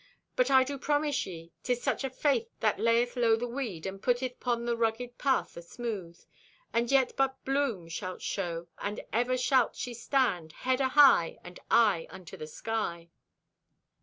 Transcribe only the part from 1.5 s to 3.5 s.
'tis such an faith that layeth low the